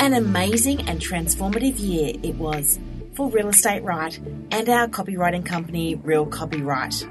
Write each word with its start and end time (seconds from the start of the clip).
an 0.00 0.14
amazing 0.14 0.88
and 0.88 0.98
transformative 0.98 1.78
year 1.78 2.14
it 2.22 2.34
was 2.36 2.78
for 3.14 3.28
Real 3.28 3.50
Estate 3.50 3.82
Right 3.82 4.18
and 4.50 4.66
our 4.70 4.88
copywriting 4.88 5.44
company, 5.44 5.94
Real 5.94 6.24
Copy 6.24 6.62
Right. 6.62 7.06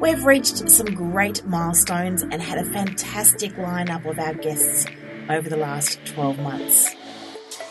We've 0.00 0.24
reached 0.24 0.68
some 0.68 0.86
great 0.86 1.46
milestones 1.46 2.22
and 2.22 2.42
had 2.42 2.58
a 2.58 2.64
fantastic 2.64 3.52
lineup 3.52 4.04
of 4.04 4.18
our 4.18 4.34
guests 4.34 4.84
over 5.30 5.48
the 5.48 5.56
last 5.56 6.04
12 6.06 6.40
months. 6.40 6.92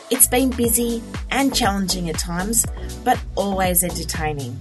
It's 0.09 0.27
been 0.27 0.49
busy 0.51 1.03
and 1.29 1.53
challenging 1.53 2.09
at 2.09 2.17
times, 2.17 2.65
but 3.03 3.19
always 3.35 3.83
entertaining. 3.83 4.57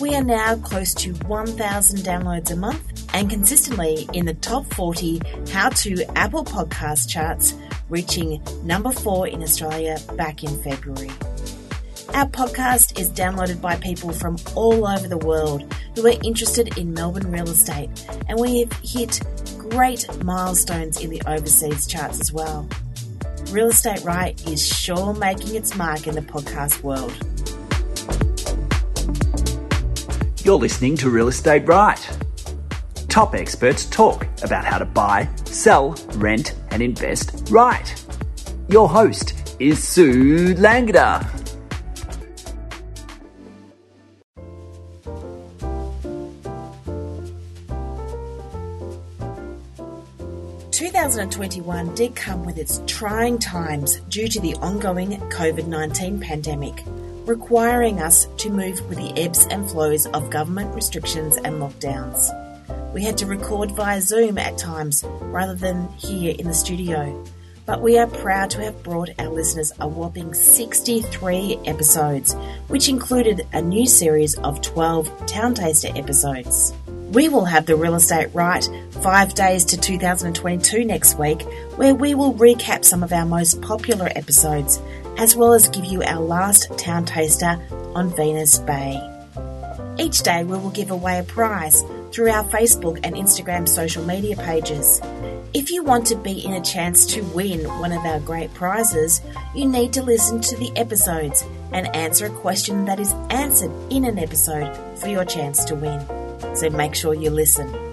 We 0.00 0.14
are 0.14 0.24
now 0.24 0.56
close 0.56 0.94
to 0.94 1.12
1,000 1.12 1.98
downloads 1.98 2.50
a 2.50 2.56
month 2.56 3.14
and 3.14 3.28
consistently 3.28 4.08
in 4.14 4.24
the 4.24 4.32
top 4.32 4.72
40 4.72 5.20
how 5.50 5.68
to 5.68 6.04
Apple 6.16 6.42
podcast 6.42 7.10
charts, 7.10 7.52
reaching 7.90 8.42
number 8.62 8.92
four 8.92 9.28
in 9.28 9.42
Australia 9.42 9.98
back 10.16 10.42
in 10.42 10.62
February. 10.62 11.10
Our 12.14 12.26
podcast 12.26 12.98
is 12.98 13.08
downloaded 13.10 13.60
by 13.60 13.76
people 13.76 14.12
from 14.12 14.36
all 14.54 14.86
over 14.86 15.06
the 15.06 15.18
world 15.18 15.72
who 15.94 16.06
are 16.06 16.18
interested 16.24 16.76
in 16.78 16.94
Melbourne 16.94 17.30
real 17.30 17.48
estate, 17.48 17.90
and 18.28 18.38
we 18.38 18.60
have 18.60 18.72
hit 18.82 19.20
great 19.58 20.06
milestones 20.24 21.00
in 21.00 21.10
the 21.10 21.22
overseas 21.26 21.86
charts 21.86 22.20
as 22.20 22.32
well. 22.32 22.68
Real 23.50 23.68
Estate 23.68 24.02
Right 24.04 24.40
is 24.48 24.66
sure 24.66 25.14
making 25.14 25.54
its 25.54 25.76
mark 25.76 26.06
in 26.06 26.14
the 26.14 26.22
podcast 26.22 26.82
world. 26.82 27.12
You're 30.44 30.58
listening 30.58 30.96
to 30.98 31.10
Real 31.10 31.28
Estate 31.28 31.66
Right. 31.66 32.00
Top 33.10 33.34
experts 33.34 33.86
talk 33.86 34.28
about 34.44 34.64
how 34.64 34.78
to 34.78 34.84
buy, 34.84 35.28
sell, 35.44 35.96
rent, 36.14 36.54
and 36.70 36.80
invest 36.80 37.48
right. 37.50 38.06
Your 38.68 38.88
host 38.88 39.56
is 39.58 39.82
Sue 39.82 40.54
Langeder. 40.54 41.26
Two 50.70 50.88
thousand 50.90 51.22
and 51.22 51.32
twenty-one 51.32 51.92
did 51.96 52.14
come 52.14 52.44
with 52.44 52.58
its 52.58 52.80
trying 52.86 53.40
times 53.40 53.96
due 54.08 54.28
to 54.28 54.38
the 54.38 54.54
ongoing 54.62 55.18
COVID 55.30 55.66
19 55.66 56.20
pandemic, 56.20 56.84
requiring 57.26 58.00
us 58.00 58.28
to 58.36 58.50
move 58.50 58.80
with 58.88 58.98
the 58.98 59.20
ebbs 59.20 59.48
and 59.50 59.68
flows 59.68 60.06
of 60.06 60.30
government 60.30 60.72
restrictions 60.76 61.36
and 61.38 61.56
lockdowns. 61.56 62.39
We 62.92 63.04
had 63.04 63.18
to 63.18 63.26
record 63.26 63.70
via 63.70 64.00
Zoom 64.00 64.36
at 64.36 64.58
times 64.58 65.04
rather 65.20 65.54
than 65.54 65.88
here 65.90 66.34
in 66.36 66.48
the 66.48 66.54
studio. 66.54 67.24
But 67.64 67.82
we 67.82 67.98
are 67.98 68.08
proud 68.08 68.50
to 68.50 68.62
have 68.62 68.82
brought 68.82 69.10
our 69.16 69.28
listeners 69.28 69.72
a 69.78 69.86
whopping 69.86 70.34
63 70.34 71.60
episodes, 71.66 72.34
which 72.66 72.88
included 72.88 73.46
a 73.52 73.62
new 73.62 73.86
series 73.86 74.34
of 74.38 74.60
12 74.60 75.26
Town 75.26 75.54
Taster 75.54 75.90
episodes. 75.94 76.74
We 77.12 77.28
will 77.28 77.44
have 77.44 77.66
the 77.66 77.76
real 77.76 77.94
estate 77.94 78.34
right 78.34 78.68
five 79.02 79.34
days 79.34 79.64
to 79.66 79.76
2022 79.76 80.84
next 80.84 81.16
week, 81.16 81.42
where 81.76 81.94
we 81.94 82.16
will 82.16 82.34
recap 82.34 82.84
some 82.84 83.04
of 83.04 83.12
our 83.12 83.26
most 83.26 83.62
popular 83.62 84.10
episodes, 84.16 84.80
as 85.16 85.36
well 85.36 85.54
as 85.54 85.68
give 85.68 85.84
you 85.84 86.02
our 86.02 86.20
last 86.20 86.76
town 86.76 87.04
taster 87.04 87.56
on 87.94 88.14
Venus 88.16 88.58
Bay. 88.58 89.00
Each 89.96 90.22
day 90.22 90.42
we 90.42 90.58
will 90.58 90.70
give 90.70 90.90
away 90.90 91.20
a 91.20 91.22
prize 91.24 91.84
through 92.12 92.30
our 92.30 92.44
Facebook 92.44 93.00
and 93.04 93.14
Instagram 93.14 93.68
social 93.68 94.04
media 94.04 94.36
pages. 94.36 95.00
If 95.52 95.70
you 95.70 95.82
want 95.82 96.06
to 96.06 96.16
be 96.16 96.44
in 96.44 96.52
a 96.52 96.60
chance 96.60 97.04
to 97.06 97.22
win 97.22 97.64
one 97.80 97.92
of 97.92 98.04
our 98.04 98.20
great 98.20 98.54
prizes, 98.54 99.20
you 99.54 99.66
need 99.66 99.92
to 99.94 100.02
listen 100.02 100.40
to 100.40 100.56
the 100.56 100.72
episodes 100.76 101.44
and 101.72 101.94
answer 101.94 102.26
a 102.26 102.30
question 102.30 102.84
that 102.84 103.00
is 103.00 103.12
answered 103.30 103.72
in 103.90 104.04
an 104.04 104.18
episode 104.18 104.76
for 104.98 105.08
your 105.08 105.24
chance 105.24 105.64
to 105.64 105.74
win. 105.74 106.00
So 106.56 106.70
make 106.70 106.94
sure 106.94 107.14
you 107.14 107.30
listen. 107.30 107.89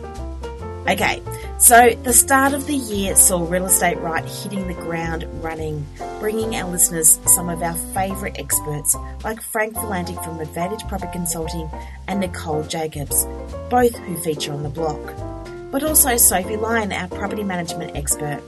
Okay, 0.88 1.22
so 1.60 1.90
the 2.04 2.14
start 2.14 2.54
of 2.54 2.66
the 2.66 2.74
year 2.74 3.14
saw 3.18 3.46
Real 3.46 3.66
Estate 3.66 3.98
Right 3.98 4.24
hitting 4.24 4.68
the 4.68 4.74
ground 4.74 5.28
running, 5.44 5.86
bringing 6.22 6.56
our 6.56 6.72
listeners 6.72 7.20
some 7.26 7.50
of 7.50 7.62
our 7.62 7.74
favourite 7.94 8.40
experts 8.40 8.96
like 9.22 9.42
Frank 9.42 9.74
Valentic 9.74 10.24
from 10.24 10.40
Advantage 10.40 10.88
Property 10.88 11.12
Consulting 11.12 11.70
and 12.08 12.22
Nicole 12.22 12.64
Jacobs, 12.64 13.26
both 13.70 13.98
who 13.98 14.16
feature 14.24 14.54
on 14.54 14.64
the 14.64 14.70
block. 14.70 15.14
But 15.72 15.84
also 15.84 16.16
Sophie 16.16 16.56
Lyon, 16.56 16.94
our 16.94 17.10
property 17.10 17.44
management 17.44 17.98
expert. 17.98 18.42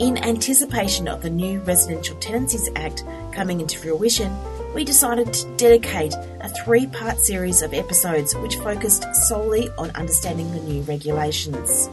In 0.00 0.18
anticipation 0.18 1.06
of 1.06 1.22
the 1.22 1.30
new 1.30 1.60
Residential 1.60 2.16
Tenancies 2.16 2.68
Act 2.74 3.04
coming 3.30 3.60
into 3.60 3.78
fruition, 3.78 4.36
we 4.74 4.84
decided 4.84 5.32
to 5.32 5.56
dedicate 5.56 6.14
a 6.40 6.48
three 6.48 6.86
part 6.88 7.18
series 7.20 7.62
of 7.62 7.72
episodes 7.72 8.34
which 8.36 8.56
focused 8.56 9.04
solely 9.14 9.70
on 9.78 9.90
understanding 9.92 10.50
the 10.50 10.60
new 10.60 10.82
regulations. 10.82 11.88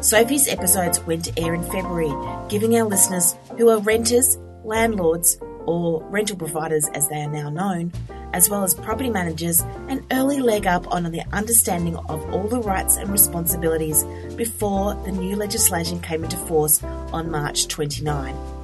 Sophie's 0.00 0.46
episodes 0.46 1.00
went 1.00 1.24
to 1.24 1.42
air 1.42 1.54
in 1.54 1.62
February, 1.64 2.12
giving 2.48 2.76
our 2.76 2.84
listeners 2.84 3.34
who 3.56 3.68
are 3.68 3.80
renters, 3.80 4.38
landlords, 4.62 5.38
or 5.66 6.02
rental 6.04 6.36
providers 6.36 6.88
as 6.94 7.08
they 7.08 7.20
are 7.20 7.30
now 7.30 7.50
known, 7.50 7.92
as 8.32 8.48
well 8.48 8.62
as 8.62 8.74
property 8.74 9.10
managers, 9.10 9.60
an 9.88 10.06
early 10.12 10.38
leg 10.38 10.66
up 10.66 10.86
on 10.94 11.02
the 11.10 11.22
understanding 11.32 11.96
of 11.96 12.32
all 12.32 12.46
the 12.46 12.60
rights 12.60 12.96
and 12.96 13.10
responsibilities 13.10 14.04
before 14.36 14.94
the 15.04 15.12
new 15.12 15.34
legislation 15.34 16.00
came 16.00 16.22
into 16.22 16.36
force 16.36 16.82
on 17.12 17.30
March 17.30 17.66
29. 17.66 18.57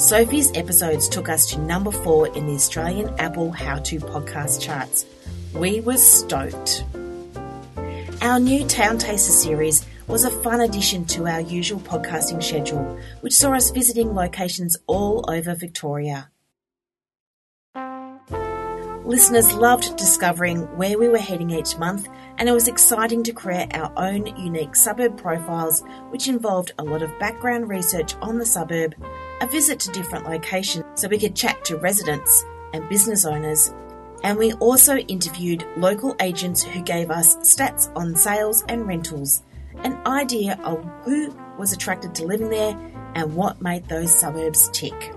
Sophie's 0.00 0.50
episodes 0.56 1.10
took 1.10 1.28
us 1.28 1.44
to 1.50 1.60
number 1.60 1.90
four 1.90 2.26
in 2.28 2.46
the 2.46 2.54
Australian 2.54 3.10
Apple 3.18 3.52
How 3.52 3.76
To 3.80 4.00
podcast 4.00 4.58
charts. 4.62 5.04
We 5.52 5.82
were 5.82 5.98
stoked. 5.98 6.84
Our 8.22 8.40
new 8.40 8.66
Town 8.66 8.96
Taster 8.96 9.30
series 9.30 9.86
was 10.06 10.24
a 10.24 10.30
fun 10.30 10.62
addition 10.62 11.04
to 11.04 11.26
our 11.26 11.42
usual 11.42 11.80
podcasting 11.80 12.42
schedule, 12.42 12.98
which 13.20 13.34
saw 13.34 13.52
us 13.52 13.70
visiting 13.72 14.14
locations 14.14 14.74
all 14.86 15.30
over 15.30 15.54
Victoria. 15.54 16.30
Listeners 19.04 19.52
loved 19.52 19.98
discovering 19.98 20.60
where 20.78 20.98
we 20.98 21.08
were 21.08 21.18
heading 21.18 21.50
each 21.50 21.76
month, 21.76 22.08
and 22.38 22.48
it 22.48 22.52
was 22.52 22.68
exciting 22.68 23.22
to 23.24 23.34
create 23.34 23.76
our 23.76 23.92
own 23.98 24.24
unique 24.38 24.76
suburb 24.76 25.18
profiles, 25.18 25.82
which 26.08 26.26
involved 26.26 26.72
a 26.78 26.84
lot 26.84 27.02
of 27.02 27.18
background 27.18 27.68
research 27.68 28.14
on 28.22 28.38
the 28.38 28.46
suburb, 28.46 28.94
a 29.40 29.46
visit 29.46 29.80
to 29.80 29.90
different 29.92 30.28
locations 30.28 30.84
so 30.94 31.08
we 31.08 31.18
could 31.18 31.34
chat 31.34 31.64
to 31.64 31.76
residents 31.76 32.44
and 32.72 32.88
business 32.88 33.24
owners, 33.24 33.72
and 34.22 34.38
we 34.38 34.52
also 34.54 34.96
interviewed 34.96 35.66
local 35.76 36.14
agents 36.20 36.62
who 36.62 36.82
gave 36.82 37.10
us 37.10 37.36
stats 37.36 37.90
on 37.96 38.14
sales 38.14 38.64
and 38.68 38.86
rentals, 38.86 39.42
an 39.82 39.98
idea 40.06 40.58
of 40.64 40.84
who 41.04 41.34
was 41.58 41.72
attracted 41.72 42.14
to 42.14 42.26
living 42.26 42.50
there 42.50 42.76
and 43.14 43.34
what 43.34 43.60
made 43.60 43.88
those 43.88 44.14
suburbs 44.14 44.68
tick. 44.72 45.14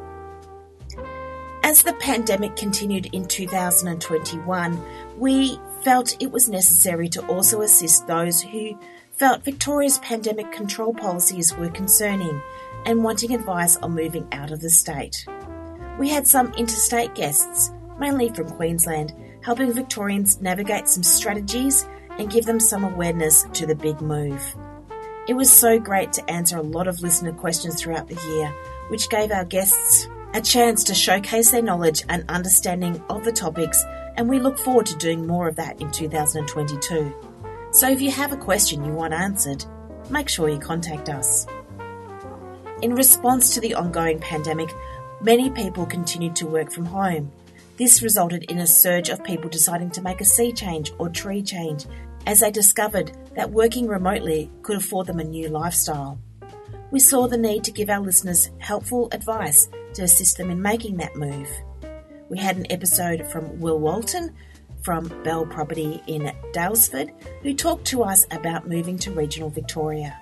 As 1.64 1.84
the 1.84 1.94
pandemic 1.94 2.56
continued 2.56 3.08
in 3.14 3.26
2021, 3.26 4.84
we 5.18 5.60
felt 5.84 6.22
it 6.22 6.32
was 6.32 6.50
necessary 6.50 7.08
to 7.10 7.26
also 7.28 7.62
assist 7.62 8.08
those 8.08 8.42
who 8.42 8.78
felt 9.24 9.46
Victoria's 9.46 10.00
pandemic 10.00 10.52
control 10.52 10.94
policies 10.94 11.56
were 11.56 11.70
concerning 11.70 12.42
and 12.86 13.06
wanting 13.06 13.34
advice 13.34 13.78
on 13.78 13.96
moving 13.96 14.28
out 14.34 14.52
of 14.52 14.60
the 14.60 14.70
state. 14.70 15.26
We 15.98 16.10
had 16.10 16.28
some 16.28 16.54
interstate 16.56 17.16
guests, 17.16 17.72
mainly 17.98 18.28
from 18.34 18.50
Queensland, 18.50 19.14
helping 19.42 19.72
Victorians 19.72 20.42
navigate 20.42 20.90
some 20.90 21.04
strategies 21.04 21.88
and 22.20 22.30
give 22.30 22.44
them 22.44 22.60
some 22.60 22.84
awareness 22.84 23.46
to 23.54 23.66
the 23.66 23.76
big 23.76 24.02
move. 24.02 24.44
It 25.30 25.36
was 25.36 25.50
so 25.50 25.80
great 25.80 26.12
to 26.12 26.30
answer 26.30 26.58
a 26.58 26.62
lot 26.62 26.90
of 26.90 27.00
listener 27.00 27.32
questions 27.32 27.82
throughout 27.82 28.10
the 28.10 28.22
year, 28.28 28.54
which 28.90 29.08
gave 29.08 29.32
our 29.32 29.46
guests 29.46 30.10
a 30.34 30.42
chance 30.42 30.84
to 30.84 30.94
showcase 30.94 31.52
their 31.52 31.64
knowledge 31.64 32.04
and 32.10 32.26
understanding 32.28 33.02
of 33.10 33.24
the 33.24 33.32
topics, 33.32 33.86
and 34.18 34.28
we 34.28 34.42
look 34.42 34.60
forward 34.60 34.88
to 34.88 34.98
doing 34.98 35.26
more 35.26 35.48
of 35.48 35.56
that 35.56 35.80
in 35.80 35.90
2022. 35.92 37.16
So 37.74 37.90
if 37.90 38.02
you 38.02 38.12
have 38.12 38.32
a 38.32 38.38
question 38.38 38.86
you 38.86 38.94
want 38.94 39.16
answered, 39.16 39.66
make 40.12 40.30
sure 40.30 40.48
you 40.48 40.60
contact 40.60 41.10
us. 41.10 41.48
In 42.84 42.94
response 42.94 43.56
to 43.56 43.62
the 43.62 43.74
ongoing 43.74 44.20
pandemic, 44.20 44.70
many 45.22 45.50
people 45.50 45.88
continued 45.88 46.36
to 46.36 46.46
work 46.46 46.72
from 46.72 46.86
home. 46.86 47.32
This 47.78 48.04
resulted 48.04 48.44
in 48.44 48.60
a 48.60 48.68
surge 48.68 49.10
of 49.10 49.24
people 49.24 49.50
deciding 49.50 49.90
to 49.92 50.04
make 50.04 50.22
a 50.22 50.26
sea 50.26 50.52
change 50.52 50.92
or 51.00 51.10
tree 51.10 51.42
change 51.42 51.88
as 52.28 52.42
they 52.42 52.52
discovered 52.52 53.12
that 53.36 53.50
working 53.50 53.88
remotely 53.88 54.52
could 54.62 54.78
afford 54.78 55.08
them 55.08 55.20
a 55.20 55.24
new 55.24 55.50
lifestyle. 55.50 56.20
We 56.92 57.00
saw 57.00 57.28
the 57.28 57.38
need 57.38 57.64
to 57.64 57.72
give 57.72 57.90
our 57.90 58.02
listeners 58.02 58.52
helpful 58.60 59.10
advice 59.12 59.68
to 59.96 60.04
assist 60.04 60.38
them 60.38 60.52
in 60.52 60.62
making 60.62 60.98
that 60.98 61.16
move. 61.16 61.50
We 62.30 62.38
had 62.38 62.56
an 62.56 62.72
episode 62.72 63.26
from 63.32 63.60
Will 63.60 63.80
Walton 63.80 64.36
from 64.84 65.08
Bell 65.24 65.46
Property 65.46 66.02
in 66.08 66.32
Daylesford 66.54 67.12
who 67.42 67.54
talked 67.54 67.86
to 67.86 68.04
us 68.04 68.26
about 68.32 68.68
moving 68.68 68.98
to 69.00 69.12
regional 69.12 69.50
Victoria. 69.50 70.18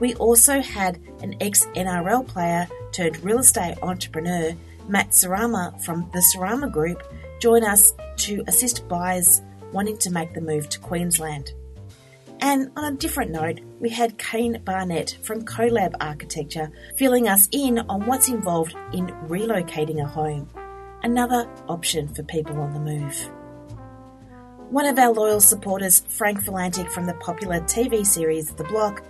we 0.00 0.14
also 0.14 0.60
had 0.60 0.98
an 1.20 1.36
ex 1.40 1.66
NRL 1.76 2.26
player 2.26 2.66
turned 2.92 3.22
real 3.22 3.38
estate 3.38 3.76
entrepreneur, 3.82 4.52
Matt 4.88 5.10
Sarama 5.10 5.80
from 5.84 6.10
the 6.12 6.24
Sarama 6.34 6.70
Group, 6.70 7.02
join 7.40 7.64
us 7.64 7.92
to 8.16 8.42
assist 8.46 8.88
buyers 8.88 9.42
wanting 9.72 9.98
to 9.98 10.10
make 10.10 10.34
the 10.34 10.40
move 10.40 10.68
to 10.68 10.78
Queensland. 10.80 11.52
And 12.40 12.72
on 12.76 12.92
a 12.92 12.96
different 12.96 13.30
note, 13.30 13.60
we 13.78 13.88
had 13.88 14.18
Kane 14.18 14.60
Barnett 14.64 15.16
from 15.22 15.44
CoLab 15.44 15.94
Architecture 16.00 16.72
filling 16.96 17.28
us 17.28 17.48
in 17.52 17.78
on 17.78 18.04
what's 18.06 18.28
involved 18.28 18.74
in 18.92 19.06
relocating 19.28 20.02
a 20.02 20.06
home, 20.06 20.48
another 21.04 21.48
option 21.68 22.12
for 22.12 22.24
people 22.24 22.60
on 22.60 22.74
the 22.74 22.80
move. 22.80 23.32
One 24.72 24.86
of 24.86 24.98
our 24.98 25.12
loyal 25.12 25.42
supporters, 25.42 26.02
Frank 26.08 26.42
Valentic 26.44 26.90
from 26.90 27.04
the 27.04 27.12
popular 27.12 27.60
TV 27.60 28.06
series 28.06 28.52
The 28.52 28.64
Block, 28.64 29.02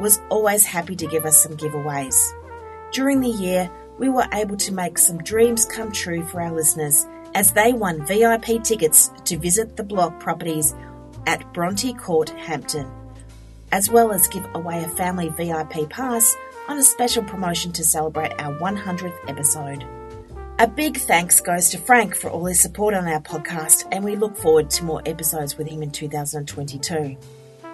was 0.00 0.18
always 0.30 0.64
happy 0.64 0.96
to 0.96 1.06
give 1.06 1.26
us 1.26 1.42
some 1.42 1.58
giveaways. 1.58 2.16
During 2.90 3.20
the 3.20 3.28
year, 3.28 3.70
we 3.98 4.08
were 4.08 4.26
able 4.32 4.56
to 4.56 4.72
make 4.72 4.96
some 4.96 5.18
dreams 5.18 5.66
come 5.66 5.92
true 5.92 6.24
for 6.24 6.40
our 6.40 6.52
listeners 6.52 7.06
as 7.34 7.52
they 7.52 7.74
won 7.74 8.06
VIP 8.06 8.64
tickets 8.64 9.10
to 9.26 9.36
visit 9.36 9.76
the 9.76 9.84
Block 9.84 10.20
properties 10.20 10.74
at 11.26 11.52
Bronte 11.52 11.92
Court, 11.92 12.30
Hampton, 12.30 12.90
as 13.72 13.90
well 13.90 14.10
as 14.10 14.26
give 14.28 14.48
away 14.54 14.84
a 14.84 14.88
family 14.88 15.28
VIP 15.28 15.90
pass 15.90 16.34
on 16.66 16.78
a 16.78 16.82
special 16.82 17.24
promotion 17.24 17.72
to 17.72 17.84
celebrate 17.84 18.32
our 18.40 18.58
100th 18.58 19.18
episode. 19.28 19.84
A 20.60 20.68
big 20.68 20.98
thanks 20.98 21.40
goes 21.40 21.70
to 21.70 21.78
Frank 21.78 22.14
for 22.14 22.30
all 22.30 22.44
his 22.44 22.60
support 22.60 22.94
on 22.94 23.08
our 23.08 23.20
podcast, 23.20 23.88
and 23.90 24.04
we 24.04 24.14
look 24.14 24.36
forward 24.36 24.70
to 24.70 24.84
more 24.84 25.02
episodes 25.04 25.58
with 25.58 25.66
him 25.66 25.82
in 25.82 25.90
2022. 25.90 27.16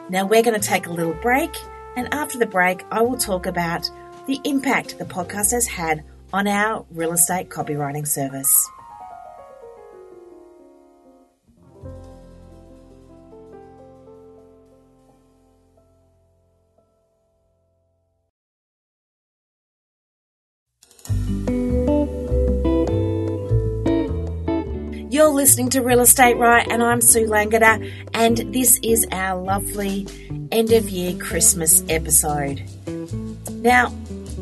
Now 0.09 0.25
we're 0.25 0.43
going 0.43 0.59
to 0.59 0.67
take 0.67 0.87
a 0.87 0.91
little 0.91 1.13
break, 1.13 1.55
and 1.95 2.09
after 2.15 2.39
the 2.39 2.47
break, 2.47 2.87
I 2.91 3.03
will 3.03 3.19
talk 3.19 3.45
about 3.45 3.91
the 4.27 4.41
impact 4.45 4.99
the 4.99 5.05
podcast 5.05 5.51
has 5.53 5.67
had 5.67 6.03
on 6.33 6.49
our 6.49 6.87
real 6.91 7.13
estate 7.13 7.51
copywriting 7.51 8.09
service. 8.09 8.67
You're 25.21 25.29
listening 25.29 25.69
to 25.71 25.83
Real 25.83 26.01
Estate 26.01 26.39
Right, 26.39 26.67
and 26.67 26.83
I'm 26.83 27.03
Sue 27.03 27.27
Langeder, 27.27 27.93
and 28.15 28.39
this 28.55 28.81
is 28.83 29.07
our 29.13 29.39
lovely 29.39 30.07
end 30.51 30.73
of 30.73 30.89
year 30.89 31.15
Christmas 31.19 31.85
episode. 31.91 32.63
Now, 33.51 33.95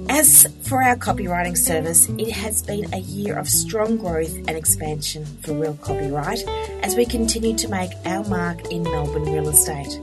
as 0.08 0.46
for 0.62 0.80
our 0.80 0.94
copywriting 0.94 1.58
service, 1.58 2.08
it 2.10 2.30
has 2.30 2.62
been 2.62 2.94
a 2.94 2.98
year 2.98 3.36
of 3.36 3.48
strong 3.48 3.96
growth 3.96 4.32
and 4.36 4.50
expansion 4.50 5.24
for 5.42 5.52
Real 5.54 5.74
Copy 5.74 6.12
Right 6.12 6.44
as 6.84 6.94
we 6.94 7.04
continue 7.04 7.56
to 7.56 7.66
make 7.66 7.90
our 8.04 8.22
mark 8.28 8.70
in 8.70 8.84
Melbourne 8.84 9.24
real 9.24 9.48
estate. 9.48 9.98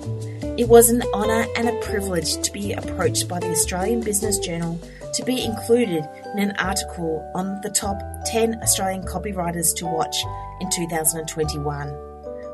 It 0.58 0.70
was 0.70 0.90
an 0.90 1.04
honour 1.14 1.46
and 1.58 1.68
a 1.68 1.80
privilege 1.82 2.42
to 2.42 2.52
be 2.54 2.72
approached 2.72 3.28
by 3.28 3.40
the 3.42 3.50
Australian 3.50 4.00
Business 4.00 4.40
Journal 4.40 4.80
to 5.14 5.24
be 5.26 5.44
included 5.44 6.08
in 6.34 6.40
an 6.40 6.56
article 6.58 7.30
on 7.36 7.60
the 7.60 7.70
top 7.70 8.02
10 8.26 8.62
Australian 8.64 9.04
copywriters 9.04 9.76
to 9.76 9.86
watch 9.86 10.16
in 10.62 10.70
2021. 10.72 11.94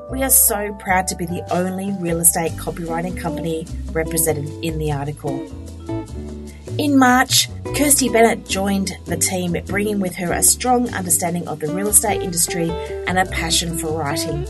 We 0.09 0.23
are 0.23 0.31
so 0.31 0.73
proud 0.79 1.07
to 1.09 1.15
be 1.15 1.27
the 1.27 1.45
only 1.53 1.91
real 1.99 2.19
estate 2.19 2.53
copywriting 2.53 3.19
company 3.19 3.67
represented 3.91 4.49
in 4.63 4.79
the 4.79 4.91
article. 4.91 5.39
In 6.79 6.97
March, 6.97 7.49
Kirsty 7.75 8.09
Bennett 8.09 8.47
joined 8.47 8.97
the 9.05 9.17
team, 9.17 9.55
bringing 9.67 9.99
with 9.99 10.15
her 10.15 10.31
a 10.31 10.41
strong 10.41 10.89
understanding 10.95 11.47
of 11.47 11.59
the 11.59 11.71
real 11.71 11.89
estate 11.89 12.23
industry 12.23 12.71
and 13.07 13.19
a 13.19 13.25
passion 13.27 13.77
for 13.77 13.99
writing. 13.99 14.47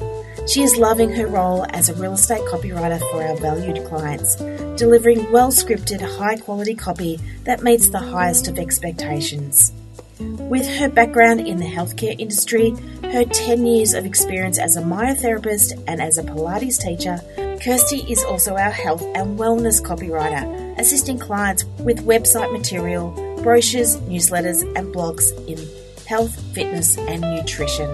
She 0.48 0.64
is 0.64 0.76
loving 0.76 1.12
her 1.12 1.28
role 1.28 1.66
as 1.70 1.88
a 1.88 1.94
real 1.94 2.14
estate 2.14 2.42
copywriter 2.42 3.00
for 3.12 3.24
our 3.24 3.36
valued 3.38 3.86
clients, 3.86 4.36
delivering 4.76 5.32
well 5.32 5.52
scripted, 5.52 6.02
high 6.02 6.38
quality 6.38 6.76
copy 6.76 7.20
that 7.44 7.64
meets 7.64 7.90
the 7.90 8.00
highest 8.00 8.48
of 8.48 8.58
expectations. 8.58 9.72
With 10.20 10.68
her 10.68 10.90
background 10.90 11.42
in 11.42 11.58
the 11.58 11.66
healthcare 11.66 12.20
industry, 12.20 12.72
her 13.04 13.24
10 13.24 13.66
years 13.66 13.94
of 13.94 14.06
experience 14.06 14.60
as 14.60 14.76
a 14.76 14.82
myotherapist 14.82 15.82
and 15.88 16.02
as 16.02 16.18
a 16.18 16.24
Pilates 16.24 16.80
teacher, 16.80 17.20
Kirsty 17.64 18.12
is 18.12 18.24
also 18.24 18.56
our 18.56 18.72
health 18.72 19.04
and 19.16 19.38
wellness 19.40 19.82
copywriter, 19.82 20.80
assisting 20.80 21.18
clients 21.20 21.64
with 21.80 22.06
website 22.06 22.52
material, 22.52 23.12
brochures, 23.44 23.98
newsletters, 24.02 24.62
and 24.76 24.94
blogs 24.94 25.32
in 25.48 25.60
health, 26.06 26.40
fitness, 26.54 26.98
and 26.98 27.22
nutrition. 27.22 27.90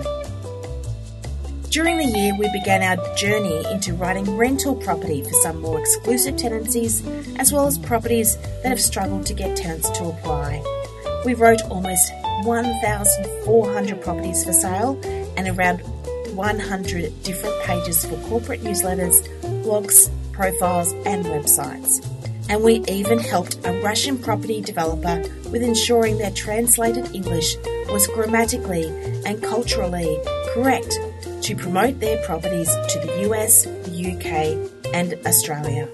During 1.69 1.97
the 1.97 2.05
year, 2.05 2.33
we 2.33 2.49
began 2.53 2.81
our 2.81 3.15
journey 3.15 3.61
into 3.71 3.93
writing 3.93 4.37
rental 4.37 4.73
property 4.73 5.21
for 5.21 5.33
some 5.41 5.59
more 5.59 5.77
exclusive 5.77 6.37
tenancies, 6.37 7.05
as 7.37 7.51
well 7.51 7.67
as 7.67 7.77
properties 7.77 8.37
that 8.63 8.69
have 8.69 8.79
struggled 8.79 9.25
to 9.25 9.33
get 9.33 9.57
tenants 9.57 9.89
to 9.91 10.05
apply. 10.05 10.63
We 11.25 11.33
wrote 11.33 11.61
almost 11.63 12.09
1,400 12.43 14.01
properties 14.01 14.45
for 14.45 14.53
sale 14.53 14.97
and 15.35 15.49
around 15.49 15.79
100 16.33 17.23
different 17.23 17.61
pages 17.63 18.05
for 18.05 18.15
corporate 18.29 18.61
newsletters, 18.61 19.27
blogs, 19.63 20.09
profiles, 20.31 20.93
and 21.05 21.25
websites. 21.25 22.05
And 22.49 22.63
we 22.63 22.75
even 22.87 23.19
helped 23.19 23.59
a 23.65 23.73
Russian 23.81 24.17
property 24.17 24.61
developer 24.61 25.19
with 25.49 25.63
ensuring 25.63 26.17
their 26.17 26.31
translated 26.31 27.13
English 27.13 27.57
was 27.89 28.07
grammatically 28.07 28.85
and 29.25 29.43
culturally 29.43 30.17
correct 30.53 30.97
to 31.41 31.55
promote 31.55 31.99
their 31.99 32.23
properties 32.25 32.69
to 32.69 32.99
the 32.99 33.29
US, 33.29 33.63
the 33.63 34.15
UK, 34.15 34.93
and 34.93 35.13
Australia. 35.25 35.87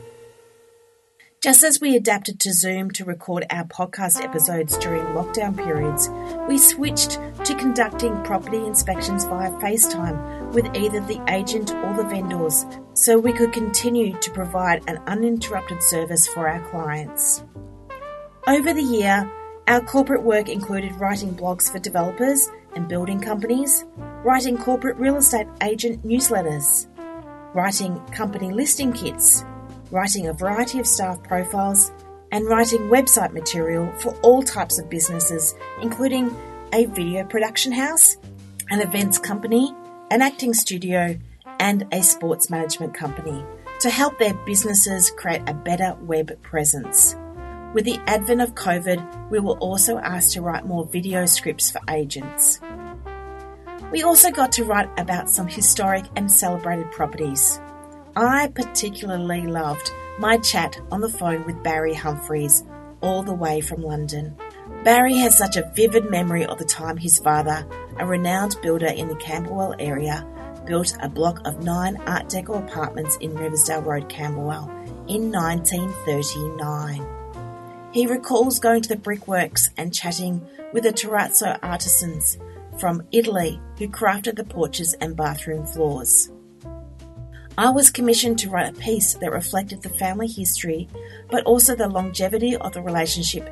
Just 1.43 1.65
as 1.65 1.81
we 1.81 1.97
adapted 1.97 2.39
to 2.39 2.53
Zoom 2.53 2.89
to 2.91 3.03
record 3.03 3.45
our 3.49 3.65
podcast 3.65 4.23
episodes 4.23 4.77
during 4.77 5.03
lockdown 5.07 5.57
periods, 5.57 6.09
we 6.47 6.57
switched 6.57 7.19
to 7.43 7.53
conducting 7.55 8.23
property 8.23 8.65
inspections 8.65 9.25
via 9.25 9.51
FaceTime 9.51 10.53
with 10.53 10.73
either 10.73 11.01
the 11.01 11.21
agent 11.27 11.69
or 11.73 11.97
the 11.97 12.05
vendors 12.05 12.65
so 12.93 13.19
we 13.19 13.33
could 13.33 13.51
continue 13.51 14.17
to 14.19 14.31
provide 14.31 14.89
an 14.89 15.01
uninterrupted 15.07 15.83
service 15.83 16.25
for 16.27 16.47
our 16.47 16.61
clients. 16.69 17.43
Over 18.47 18.73
the 18.73 18.81
year, 18.81 19.29
our 19.67 19.81
corporate 19.81 20.23
work 20.23 20.47
included 20.47 20.93
writing 20.93 21.35
blogs 21.35 21.69
for 21.69 21.79
developers 21.79 22.47
and 22.73 22.87
building 22.87 23.19
companies, 23.19 23.83
writing 24.23 24.57
corporate 24.57 24.97
real 24.97 25.17
estate 25.17 25.47
agent 25.61 26.05
newsletters, 26.05 26.87
writing 27.53 27.99
company 28.07 28.51
listing 28.51 28.93
kits, 28.93 29.43
writing 29.91 30.27
a 30.27 30.33
variety 30.33 30.79
of 30.79 30.87
staff 30.87 31.21
profiles, 31.23 31.91
and 32.31 32.45
writing 32.47 32.79
website 32.89 33.31
material 33.33 33.91
for 33.99 34.15
all 34.21 34.41
types 34.41 34.79
of 34.79 34.89
businesses, 34.89 35.53
including 35.81 36.35
a 36.73 36.85
video 36.85 37.23
production 37.25 37.71
house, 37.71 38.17
an 38.69 38.81
events 38.81 39.19
company, 39.19 39.73
an 40.09 40.21
acting 40.21 40.53
studio, 40.53 41.17
and 41.59 41.85
a 41.91 42.01
sports 42.01 42.49
management 42.49 42.93
company 42.93 43.43
to 43.79 43.89
help 43.89 44.17
their 44.17 44.33
businesses 44.45 45.11
create 45.11 45.41
a 45.47 45.53
better 45.53 45.95
web 46.01 46.41
presence. 46.41 47.15
With 47.73 47.85
the 47.85 47.99
advent 48.07 48.41
of 48.41 48.55
COVID, 48.55 49.29
we 49.29 49.39
were 49.39 49.57
also 49.57 49.97
asked 49.97 50.33
to 50.33 50.41
write 50.41 50.65
more 50.65 50.85
video 50.85 51.25
scripts 51.25 51.69
for 51.69 51.81
agents. 51.89 52.61
We 53.93 54.01
also 54.01 54.31
got 54.31 54.51
to 54.53 54.63
write 54.63 54.89
about 54.97 55.29
some 55.29 55.47
historic 55.47 56.05
and 56.15 56.31
celebrated 56.31 56.89
properties. 56.91 57.61
I 58.15 58.47
particularly 58.47 59.43
loved 59.43 59.91
my 60.17 60.37
chat 60.37 60.81
on 60.91 61.01
the 61.01 61.09
phone 61.09 61.45
with 61.45 61.61
Barry 61.61 61.93
Humphries, 61.93 62.63
all 63.01 63.21
the 63.21 63.35
way 63.35 63.61
from 63.61 63.83
London. 63.83 64.35
Barry 64.83 65.13
has 65.17 65.37
such 65.37 65.57
a 65.57 65.71
vivid 65.75 66.09
memory 66.09 66.43
of 66.43 66.57
the 66.57 66.65
time 66.65 66.97
his 66.97 67.19
father, 67.19 67.67
a 67.99 68.05
renowned 68.07 68.55
builder 68.63 68.87
in 68.87 69.09
the 69.09 69.15
Camberwell 69.17 69.75
area, 69.77 70.25
built 70.65 70.97
a 70.99 71.07
block 71.07 71.45
of 71.45 71.63
nine 71.63 71.97
Art 72.07 72.29
Deco 72.29 72.67
apartments 72.67 73.17
in 73.17 73.35
Riversdale 73.35 73.83
Road, 73.83 74.09
Camberwell, 74.09 74.71
in 75.07 75.31
1939. 75.31 77.05
He 77.91 78.07
recalls 78.07 78.59
going 78.59 78.81
to 78.81 78.89
the 78.89 78.95
brickworks 78.95 79.69
and 79.77 79.93
chatting 79.93 80.43
with 80.73 80.81
the 80.81 80.93
terrazzo 80.93 81.59
artisans 81.61 82.39
from 82.79 83.03
Italy 83.11 83.59
who 83.77 83.87
crafted 83.87 84.35
the 84.35 84.43
porches 84.43 84.93
and 84.95 85.15
bathroom 85.15 85.65
floors. 85.65 86.31
I 87.57 87.69
was 87.69 87.91
commissioned 87.91 88.39
to 88.39 88.49
write 88.49 88.75
a 88.75 88.79
piece 88.79 89.13
that 89.15 89.31
reflected 89.31 89.81
the 89.81 89.89
family 89.89 90.27
history, 90.27 90.87
but 91.29 91.43
also 91.43 91.75
the 91.75 91.87
longevity 91.87 92.55
of 92.55 92.73
the 92.73 92.81
relationship 92.81 93.47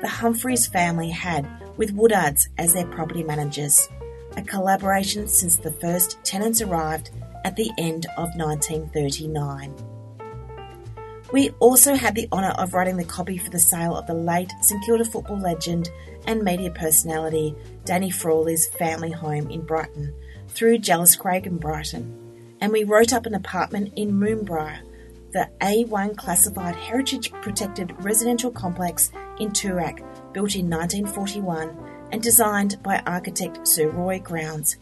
the 0.00 0.08
Humphries 0.08 0.66
family 0.66 1.08
had 1.08 1.48
with 1.78 1.94
Woodards 1.96 2.48
as 2.58 2.74
their 2.74 2.86
property 2.86 3.22
managers, 3.22 3.88
a 4.36 4.42
collaboration 4.42 5.26
since 5.26 5.56
the 5.56 5.72
first 5.72 6.22
tenants 6.24 6.60
arrived 6.60 7.10
at 7.44 7.56
the 7.56 7.70
end 7.78 8.06
of 8.18 8.28
1939. 8.36 9.74
We 11.34 11.50
also 11.58 11.96
had 11.96 12.14
the 12.14 12.28
honour 12.30 12.52
of 12.58 12.74
writing 12.74 12.96
the 12.96 13.02
copy 13.02 13.38
for 13.38 13.50
the 13.50 13.58
sale 13.58 13.96
of 13.96 14.06
the 14.06 14.14
late 14.14 14.52
St 14.60 14.80
Kilda 14.84 15.04
football 15.04 15.40
legend 15.40 15.90
and 16.28 16.44
media 16.44 16.70
personality 16.70 17.56
Danny 17.84 18.08
Frawley's 18.08 18.68
family 18.68 19.10
home 19.10 19.50
in 19.50 19.62
Brighton 19.62 20.14
through 20.46 20.78
Jellis 20.78 21.16
Craig 21.16 21.48
in 21.48 21.56
Brighton. 21.56 22.56
And 22.60 22.70
we 22.70 22.84
wrote 22.84 23.12
up 23.12 23.26
an 23.26 23.34
apartment 23.34 23.94
in 23.96 24.12
Moonbria, 24.12 24.78
the 25.32 25.50
A1 25.60 26.16
classified 26.16 26.76
heritage 26.76 27.32
protected 27.32 28.04
residential 28.04 28.52
complex 28.52 29.10
in 29.40 29.50
Toorak, 29.50 30.04
built 30.32 30.54
in 30.54 30.70
1941 30.70 31.76
and 32.12 32.22
designed 32.22 32.80
by 32.84 33.02
architect 33.08 33.66
Sir 33.66 33.88
Roy 33.88 34.20
Grounds, 34.20 34.76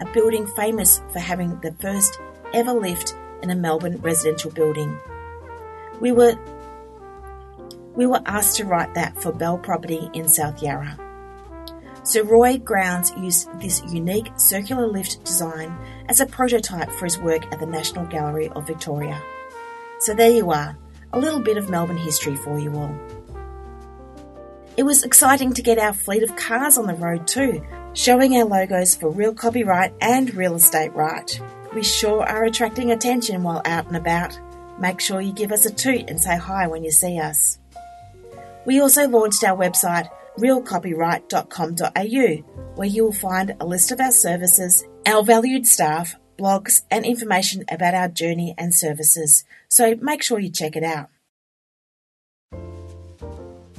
a 0.00 0.06
building 0.12 0.46
famous 0.46 1.00
for 1.12 1.18
having 1.18 1.58
the 1.62 1.72
first 1.80 2.20
ever 2.54 2.74
lift 2.74 3.16
in 3.42 3.50
a 3.50 3.56
Melbourne 3.56 4.00
residential 4.02 4.52
building. 4.52 4.96
We 6.00 6.12
were 6.12 6.36
we 7.94 8.06
were 8.06 8.20
asked 8.26 8.56
to 8.56 8.66
write 8.66 8.94
that 8.94 9.20
for 9.22 9.32
Bell 9.32 9.56
Property 9.56 10.10
in 10.12 10.28
South 10.28 10.62
Yarra. 10.62 10.98
Sir 12.02 12.22
Roy 12.22 12.58
Grounds 12.58 13.12
used 13.18 13.48
this 13.60 13.82
unique 13.92 14.30
circular 14.36 14.86
lift 14.86 15.24
design 15.24 15.76
as 16.08 16.20
a 16.20 16.26
prototype 16.26 16.90
for 16.92 17.06
his 17.06 17.18
work 17.18 17.50
at 17.52 17.58
the 17.58 17.66
National 17.66 18.06
Gallery 18.06 18.48
of 18.50 18.66
Victoria. 18.66 19.20
So 20.00 20.14
there 20.14 20.30
you 20.30 20.50
are, 20.50 20.76
a 21.12 21.18
little 21.18 21.40
bit 21.40 21.56
of 21.56 21.70
Melbourne 21.70 21.96
history 21.96 22.36
for 22.36 22.58
you 22.58 22.72
all. 22.76 22.94
It 24.76 24.82
was 24.82 25.02
exciting 25.02 25.54
to 25.54 25.62
get 25.62 25.78
our 25.78 25.94
fleet 25.94 26.22
of 26.22 26.36
cars 26.36 26.76
on 26.76 26.86
the 26.86 26.94
road 26.94 27.26
too, 27.26 27.64
showing 27.94 28.36
our 28.36 28.44
logos 28.44 28.94
for 28.94 29.10
Real 29.10 29.32
Copy 29.32 29.64
Right 29.64 29.92
and 30.02 30.32
Real 30.34 30.54
Estate 30.54 30.92
Right. 30.94 31.40
We 31.74 31.82
sure 31.82 32.22
are 32.22 32.44
attracting 32.44 32.90
attention 32.90 33.42
while 33.42 33.62
out 33.64 33.86
and 33.86 33.96
about. 33.96 34.38
Make 34.78 35.00
sure 35.00 35.20
you 35.20 35.32
give 35.32 35.52
us 35.52 35.66
a 35.66 35.72
toot 35.72 36.08
and 36.08 36.20
say 36.20 36.36
hi 36.36 36.66
when 36.66 36.84
you 36.84 36.90
see 36.90 37.18
us. 37.18 37.58
We 38.66 38.80
also 38.80 39.08
launched 39.08 39.44
our 39.44 39.56
website 39.56 40.10
realcopyright.com.au, 40.38 42.72
where 42.74 42.88
you 42.88 43.04
will 43.04 43.12
find 43.12 43.56
a 43.58 43.66
list 43.66 43.90
of 43.90 44.00
our 44.00 44.12
services, 44.12 44.84
our 45.06 45.22
valued 45.22 45.66
staff, 45.66 46.16
blogs, 46.38 46.82
and 46.90 47.06
information 47.06 47.64
about 47.70 47.94
our 47.94 48.08
journey 48.08 48.54
and 48.58 48.74
services. 48.74 49.44
So 49.68 49.94
make 49.96 50.22
sure 50.22 50.38
you 50.38 50.50
check 50.50 50.76
it 50.76 50.82
out. 50.82 51.08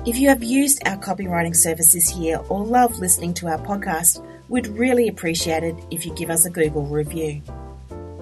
If 0.05 0.17
you 0.17 0.29
have 0.29 0.43
used 0.43 0.87
our 0.87 0.97
copywriting 0.97 1.55
services 1.55 2.07
here 2.07 2.39
or 2.49 2.65
love 2.65 2.97
listening 2.97 3.33
to 3.35 3.47
our 3.47 3.59
podcast, 3.59 4.25
we'd 4.47 4.67
really 4.67 5.09
appreciate 5.09 5.63
it 5.63 5.75
if 5.91 6.05
you 6.05 6.15
give 6.15 6.29
us 6.29 6.45
a 6.45 6.49
Google 6.49 6.85
review. 6.85 7.41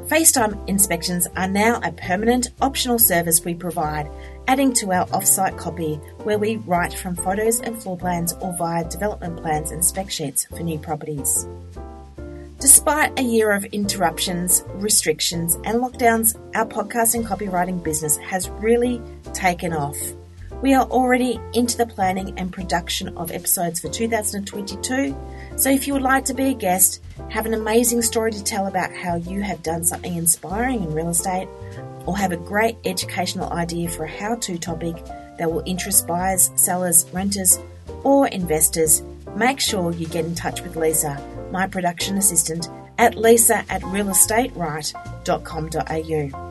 FaceTime 0.07 0.69
inspections 0.69 1.27
are 1.35 1.47
now 1.47 1.79
a 1.81 1.91
permanent 1.91 2.49
optional 2.61 2.99
service 2.99 3.43
we 3.43 3.55
provide, 3.55 4.07
adding 4.47 4.71
to 4.73 4.91
our 4.91 5.07
off-site 5.11 5.57
copy 5.57 5.95
where 6.23 6.37
we 6.37 6.57
write 6.57 6.93
from 6.93 7.15
photos 7.15 7.59
and 7.59 7.81
floor 7.81 7.97
plans 7.97 8.33
or 8.33 8.55
via 8.55 8.87
development 8.87 9.41
plans 9.41 9.71
and 9.71 9.83
spec 9.83 10.11
sheets 10.11 10.45
for 10.45 10.59
new 10.59 10.77
properties. 10.77 11.47
Despite 12.59 13.17
a 13.19 13.23
year 13.23 13.51
of 13.51 13.65
interruptions, 13.65 14.63
restrictions, 14.75 15.55
and 15.65 15.81
lockdowns, 15.81 16.35
our 16.53 16.67
podcast 16.67 17.15
and 17.15 17.25
copywriting 17.25 17.83
business 17.83 18.15
has 18.17 18.47
really 18.49 19.01
taken 19.33 19.73
off. 19.73 19.97
We 20.61 20.73
are 20.73 20.85
already 20.85 21.39
into 21.53 21.77
the 21.77 21.85
planning 21.85 22.39
and 22.39 22.51
production 22.51 23.15
of 23.17 23.31
episodes 23.31 23.79
for 23.79 23.89
2022, 23.89 25.15
so 25.57 25.69
if 25.69 25.85
you 25.85 25.93
would 25.93 26.01
like 26.01 26.25
to 26.25 26.33
be 26.33 26.49
a 26.49 26.53
guest, 26.53 27.03
have 27.29 27.45
an 27.45 27.53
amazing 27.53 28.01
story 28.01 28.31
to 28.31 28.43
tell 28.43 28.67
about 28.67 28.93
how 28.93 29.15
you 29.15 29.41
have 29.41 29.63
done 29.63 29.83
something 29.83 30.15
inspiring 30.15 30.83
in 30.83 30.93
real 30.93 31.09
estate, 31.09 31.47
or 32.05 32.17
have 32.17 32.31
a 32.31 32.37
great 32.37 32.77
educational 32.85 33.51
idea 33.51 33.89
for 33.89 34.05
a 34.05 34.09
how 34.09 34.35
to 34.35 34.57
topic 34.57 34.95
that 35.37 35.51
will 35.51 35.63
interest 35.65 36.07
buyers, 36.07 36.51
sellers, 36.55 37.05
renters, 37.11 37.59
or 38.03 38.27
investors, 38.27 39.01
make 39.35 39.59
sure 39.59 39.91
you 39.91 40.07
get 40.07 40.25
in 40.25 40.35
touch 40.35 40.61
with 40.61 40.75
Lisa, 40.75 41.21
my 41.51 41.67
production 41.67 42.17
assistant, 42.17 42.69
at 42.97 43.15
lisa 43.15 43.57
at 43.69 43.81
realestateright.com.au. 43.81 46.44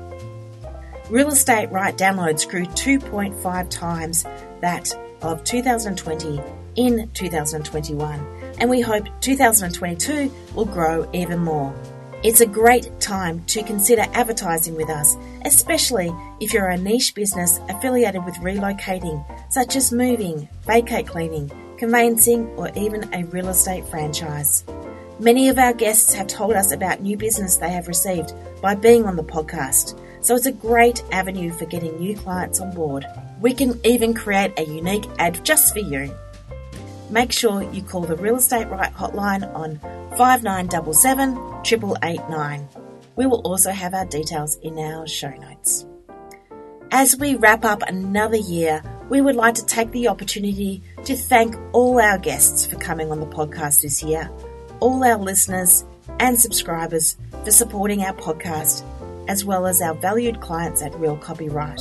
Real 1.11 1.29
Estate 1.29 1.71
Right 1.71 1.97
downloads 1.97 2.49
grew 2.49 2.65
2.5 2.65 3.69
times 3.69 4.23
that 4.63 4.91
of 5.21 5.45
2020 5.45 6.41
in 6.77 7.11
2021, 7.13 8.55
and 8.59 8.71
we 8.71 8.81
hope 8.81 9.07
2022 9.21 10.33
will 10.55 10.65
grow 10.65 11.07
even 11.13 11.41
more. 11.41 11.75
It's 12.23 12.41
a 12.41 12.47
great 12.47 13.01
time 13.01 13.45
to 13.49 13.63
consider 13.63 14.07
advertising 14.15 14.77
with 14.77 14.89
us, 14.89 15.15
especially 15.45 16.11
if 16.41 16.55
you're 16.55 16.69
a 16.69 16.79
niche 16.79 17.15
business 17.15 17.61
affiliated 17.69 18.25
with 18.25 18.37
relocating, 18.37 19.23
such 19.53 19.77
as 19.77 19.93
moving, 19.93 20.49
vacate 20.63 21.07
cleaning, 21.07 21.51
conveyancing, 21.77 22.47
or 22.57 22.71
even 22.77 23.13
a 23.13 23.25
real 23.25 23.49
estate 23.49 23.87
franchise. 23.89 24.65
Many 25.21 25.49
of 25.49 25.59
our 25.59 25.73
guests 25.73 26.13
have 26.15 26.27
told 26.27 26.55
us 26.55 26.73
about 26.73 27.01
new 27.01 27.17
business 27.17 27.57
they 27.57 27.71
have 27.71 27.87
received 27.87 28.33
by 28.61 28.75
being 28.75 29.05
on 29.05 29.15
the 29.15 29.23
podcast, 29.23 29.97
so 30.21 30.35
it's 30.35 30.47
a 30.47 30.53
great 30.53 31.05
avenue 31.13 31.53
for 31.53 31.67
getting 31.67 31.97
new 32.01 32.17
clients 32.17 32.59
on 32.59 32.75
board. 32.75 33.07
We 33.41 33.55
can 33.55 33.81
even 33.85 34.13
create 34.13 34.59
a 34.59 34.65
unique 34.65 35.07
ad 35.21 35.45
just 35.45 35.73
for 35.73 35.79
you. 35.79 36.13
Make 37.11 37.31
sure 37.31 37.63
you 37.73 37.81
call 37.83 38.01
the 38.01 38.17
Real 38.17 38.37
Estate 38.37 38.69
Right 38.69 38.93
hotline 38.93 39.55
on 39.55 39.79
5977 40.17 41.31
8889. 41.61 42.69
We 43.15 43.27
will 43.27 43.41
also 43.43 43.71
have 43.71 43.95
our 43.95 44.07
details 44.07 44.57
in 44.63 44.79
our 44.81 45.07
show 45.07 45.31
notes. 45.31 45.87
As 46.91 47.17
we 47.17 47.37
wrap 47.37 47.65
up 47.65 47.83
another 47.83 48.37
year, 48.37 48.83
we 49.11 49.21
would 49.21 49.37
like 49.37 49.55
to 49.55 49.67
take 49.67 49.93
the 49.93 50.09
opportunity 50.09 50.83
to 51.05 51.15
thank 51.15 51.55
all 51.73 52.01
our 52.01 52.19
guests 52.19 52.67
for 52.67 52.77
coming 52.77 53.13
on 53.13 53.21
the 53.21 53.27
podcast 53.27 53.83
this 53.83 54.03
year, 54.03 54.29
all 54.85 55.03
our 55.03 55.17
listeners 55.17 55.83
and 56.21 56.39
subscribers 56.39 57.17
for 57.43 57.51
supporting 57.51 58.03
our 58.03 58.13
podcast 58.13 58.85
as 59.29 59.43
well 59.43 59.67
as 59.67 59.81
our 59.81 59.95
valued 59.95 60.43
clients 60.43 60.83
at 60.83 60.95
Real 60.97 61.17
Copy 61.17 61.49
Right. 61.49 61.81